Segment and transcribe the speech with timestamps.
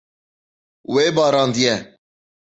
[0.93, 1.75] Wê barandiye.